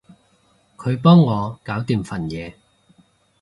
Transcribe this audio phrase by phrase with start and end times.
[0.77, 2.55] 佢幫我搞掂份嘢